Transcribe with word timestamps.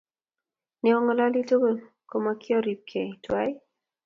Neongololi 0.81 1.41
tugul 1.49 1.77
komakiobirkei 2.09 3.09
tuwai? 3.23 3.51